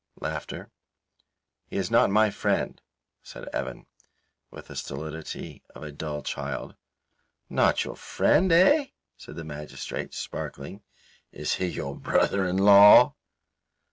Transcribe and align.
"He 1.67 1.77
is 1.77 1.91
not 1.91 2.09
my 2.09 2.31
friend," 2.31 2.81
said 3.21 3.47
Evan, 3.49 3.85
with 4.49 4.65
the 4.65 4.75
stolidity 4.75 5.61
of 5.75 5.83
a 5.83 5.91
dull 5.91 6.23
child. 6.23 6.75
"Not 7.51 7.85
your 7.85 7.95
friend, 7.95 8.51
eh?" 8.51 8.87
said 9.15 9.35
the 9.35 9.43
magistrate, 9.43 10.15
sparkling. 10.15 10.81
"Is 11.31 11.53
he 11.61 11.67
your 11.67 11.95
brother 11.95 12.47
in 12.47 12.57
law?" 12.57 13.13